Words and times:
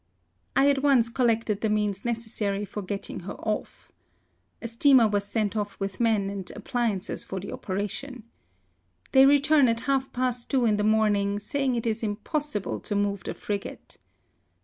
I 0.55 0.67
at 0.67 0.81
once 0.81 1.09
collected 1.09 1.61
the 1.61 1.69
means 1.69 2.03
necessary 2.03 2.65
for 2.65 2.81
gettiDg 2.81 3.21
her 3.25 3.33
off. 3.35 3.91
A 4.59 4.67
steamer 4.67 5.07
was 5.07 5.25
sent 5.25 5.55
off 5.55 5.79
with 5.79 5.99
men 5.99 6.27
and 6.31 6.43
appli 6.47 6.91
ances 6.93 7.23
for 7.23 7.39
the 7.39 7.51
operation. 7.51 8.23
They 9.11 9.27
return 9.27 9.67
at 9.67 9.81
half 9.81 10.11
past 10.11 10.49
two 10.49 10.65
in 10.65 10.77
the 10.77 10.83
morning, 10.83 11.37
saying 11.37 11.75
it 11.75 11.85
is 11.85 12.01
impossible 12.01 12.79
to 12.79 12.95
move 12.95 13.25
the 13.25 13.35
frigate. 13.35 13.99